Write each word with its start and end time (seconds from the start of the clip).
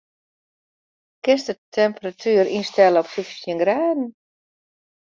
Kinst 1.23 1.49
de 1.51 1.55
temperatuer 1.79 2.47
ynstelle 2.57 2.99
op 3.03 3.07
fyftjin 3.15 3.61
graden? 3.63 4.03